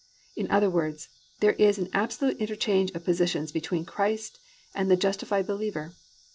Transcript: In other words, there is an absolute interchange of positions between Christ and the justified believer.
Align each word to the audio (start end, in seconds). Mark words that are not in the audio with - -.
In 0.35 0.49
other 0.49 0.67
words, 0.67 1.09
there 1.41 1.53
is 1.61 1.77
an 1.77 1.87
absolute 1.93 2.37
interchange 2.39 2.89
of 2.95 3.03
positions 3.05 3.51
between 3.51 3.85
Christ 3.85 4.39
and 4.73 4.89
the 4.89 4.97
justified 4.97 5.45
believer. 5.45 5.93